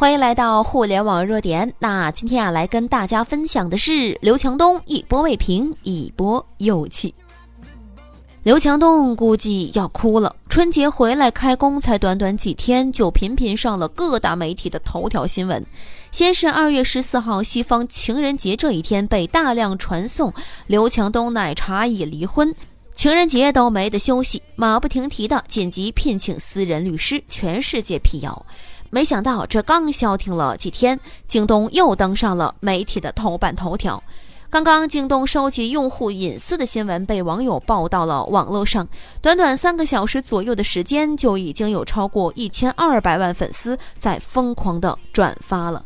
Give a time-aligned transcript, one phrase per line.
[0.00, 1.74] 欢迎来到互联网热点。
[1.78, 7.14] 那今天啊，来跟大家分享的是刘强东一波未平，一波又起。
[8.42, 10.34] 刘强东估计要哭了。
[10.48, 15.62] 春节回来开工才短短几天，就频频上了各大媒体的头条新闻。
[16.10, 20.32] 先是二月十四号，西方情人节这一天被大量传送，
[20.66, 22.54] 刘强东奶茶已离婚，
[22.94, 28.46] 情人节都没得休息，马不停蹄的紧急聘请私人律师，全世界辟谣。
[28.90, 34.02] 没想到这刚消停了几天，京东又登上了媒体的头版头条。
[34.50, 38.88] 刚刚京东收集用户隐私的新闻被网友报到了网络上，
[39.22, 45.84] 短短三个小时左右的时间，就已经有超过一千二百万粉丝在疯狂的转发了。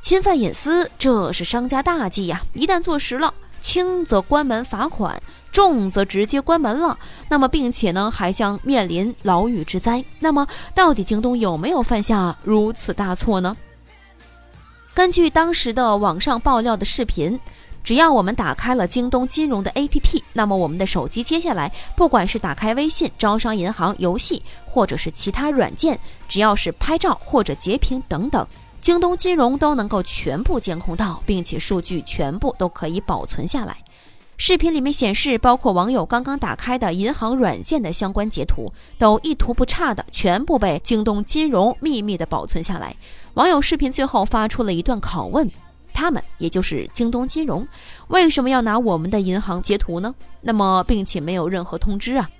[0.00, 2.40] 侵犯隐私，这是商家大忌呀！
[2.54, 5.22] 一旦坐实了，轻则关门罚款，
[5.52, 6.98] 重则直接关门了。
[7.28, 10.04] 那么，并且呢，还将面临牢狱之灾。
[10.18, 13.56] 那么，到底京东有没有犯下如此大错呢？
[14.94, 17.38] 根据当时的网上爆料的视频。
[17.84, 28.46] 只要我们打开了京东金融的 APP，那么我们的手机接下来不管是打开微信、招商银行、游戏，或者是其他软件，只要是拍照或者截屏等等，
[28.88, 33.76] 京东金融都能够全部监控到，并且数据全部都可以保存下来。
[34.38, 42.96] 视频里面显示，包括网友刚刚打开的银行软件的相关截图，都一图不差的全部被京东金融秘密的保存下来。
[43.34, 45.50] 网友视频最后发出了一段拷问。
[45.92, 47.68] 他们也就是京东金融，
[48.06, 50.14] 为什么要拿我们的银行截图呢？
[50.40, 52.30] 那么，并且没有任何通知啊。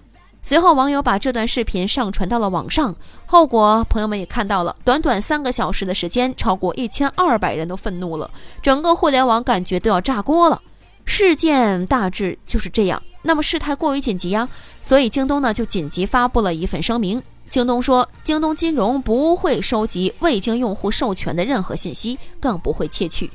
[0.49, 2.97] 随后，网友把这段视频上传到了网上，
[3.27, 4.75] 后果朋友们也看到了。
[4.83, 8.31] 短短三个小时的时间，超过一千二百人都愤怒了，
[8.63, 10.63] 整个互联网感觉都要炸锅了。
[11.05, 13.03] 事件大致就是这样。
[13.21, 14.49] 那么事态过于紧急呀，
[14.83, 17.23] 所以京东呢就紧急发布了一份声明。
[17.51, 23.31] 京东说，京东金融不会收集未经用户授权的任何信息，更不会窃取。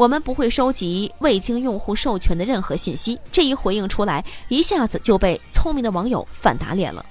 [0.00, 3.20] 我们不会收集未经用户授权的任何信息。
[3.30, 7.04] 这一回应出来，一下子就被聪明的网友反打脸了。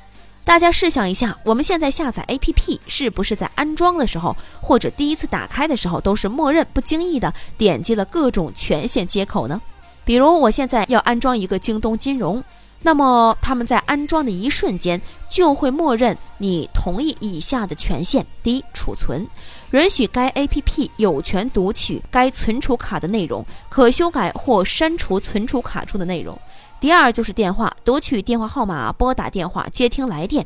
[0.43, 9.61] 大家试想一下，我们现在下载 APP，是不是在安装的时候，或者第一次打开的时候，都是默认不经意的点击了各种权限接口呢？
[10.03, 12.43] 比如我现在要安装一个京东金融。
[12.81, 19.27] 那么他们在安装的一瞬间，就会默认你同意以下的权限：第一，储存，
[19.71, 26.33] 允许该 APP 有权读取该存储卡的内容，可修改或删除存储卡中的内容；
[26.79, 30.43] 第二，就是电话，读取电话号码，拨打电话，接听来电；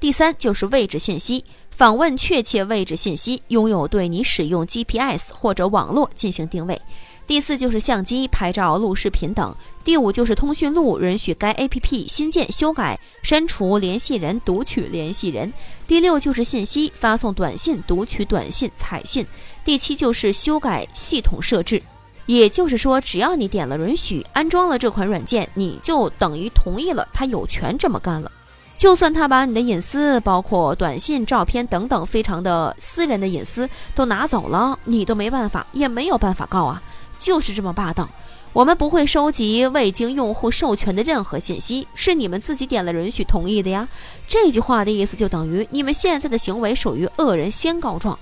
[0.00, 6.80] 第三，就是位置信息，访问确切位置信息，拥有对你使用 GPS 或者网络进行定位。
[7.28, 9.54] 第四就是相机拍照、录视频等。
[9.84, 15.52] 第五就是通讯录，允许该 APP 新建、修改、删除联系人、读取联系人。
[15.86, 19.26] 第六就是信息，发送短信、读取短信、彩信。
[19.62, 21.82] 第七就是修改系统设置，
[22.24, 28.32] 也就是说，只要你点了允许，安装了这款软件，你就等于同意了，他有权这么干了。
[28.78, 36.82] 就算他把你的隐私，包括短信、照片等等非常的私人的隐私都拿走了，你都没办法，也没有办法告啊。
[37.18, 38.08] 就是这么霸道，
[38.52, 43.88] 我们不会收集未经用户授权的任何信息，是你们自己点了允许同意的呀。
[44.26, 48.18] 这句话的意思就等于你们现在的行为属于恶人先告状。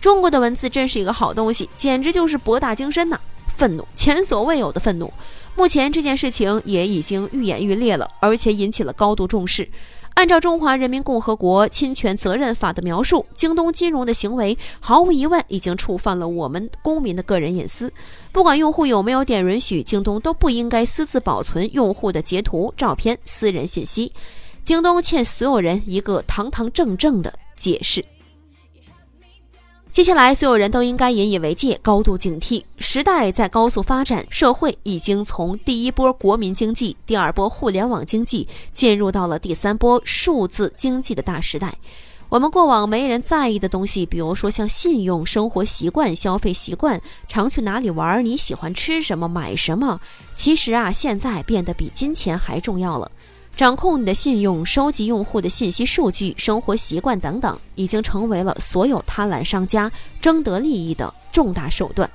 [0.00, 3.20] 中国的文字真是一个好东西，简直就是博大精深呐！
[3.62, 5.12] 愤怒，前所未有的愤怒。
[5.54, 9.70] 目前这件事情也已经愈演愈烈了，而且引起了高度重视。
[10.14, 17.92] 按照《中华人民共和国侵权责任法》的描述，京东金融的行为毫无疑问已经触犯了我们公民的个人隐私。
[18.32, 24.10] 不管用户有没有点允许，京东都不应该私自保存用户的截图、照片、私人信息。
[24.64, 28.04] 京东欠所有人一个堂堂正正的解释。
[29.92, 32.64] 接下来，所有人都应该引以为戒，高度警惕。
[32.78, 41.76] 时代在高速发展，社会已经从第一波国民经济、第二波互联网经济，进入到了第三波数字经济的大时代。
[42.30, 46.98] 我们过往没人在意的东西，比如说像信用、生活习惯、消费习惯、
[47.28, 50.00] 常去哪里玩、你喜欢吃什么、买什么，
[50.32, 53.10] 其实啊，现在变得比金钱还重要了。
[53.54, 62.10] 掌控你的信用、收集用户的信息数据、生活习惯等等，已经成为了所有贪婪商家争得利益的重大手段。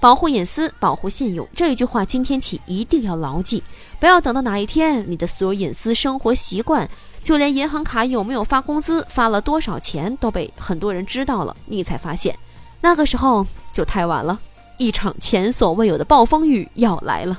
[0.00, 3.62] 保护隐私、保护信用，这一句话今天起一定要牢记，
[4.00, 6.88] 不要等到哪一天你的所有隐私、生活习惯，
[7.20, 12.36] 就连银行卡有没有发工资、发了多少钱都被很多人知道了，你才发现，
[12.80, 14.38] 那个时候就太晚了，
[14.78, 17.38] 一场前所未有的暴风雨要来了。